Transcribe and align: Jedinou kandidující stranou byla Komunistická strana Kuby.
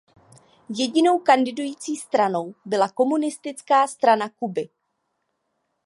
Jedinou 0.69 1.19
kandidující 1.19 1.95
stranou 1.95 2.55
byla 2.65 2.89
Komunistická 2.89 3.87
strana 3.87 4.29
Kuby. 4.29 4.69